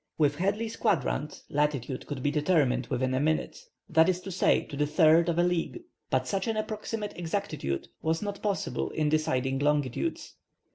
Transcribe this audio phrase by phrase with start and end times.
[0.17, 4.75] With Hadley's quadrant, latitude could be determined within a minute, that is to say, to
[4.75, 5.83] the third of a league.
[6.09, 10.33] But such an approximate exactitude was not possible in deciding longitudes.